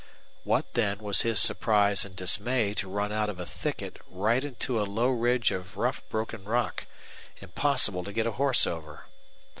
[0.43, 4.81] What, then, was his surprise and dismay to run out of a thicket right into
[4.81, 6.87] a low ridge of rough, broken rock,
[7.39, 9.05] impossible to get a horse over.